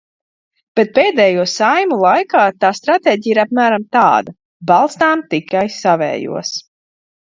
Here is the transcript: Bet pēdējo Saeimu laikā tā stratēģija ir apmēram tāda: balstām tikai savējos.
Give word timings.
Bet 0.77 0.87
pēdējo 0.99 1.43
Saeimu 1.51 1.99
laikā 2.05 2.45
tā 2.65 2.71
stratēģija 2.79 3.33
ir 3.35 3.43
apmēram 3.43 3.87
tāda: 3.99 4.35
balstām 4.73 5.23
tikai 5.35 5.67
savējos. 5.79 6.57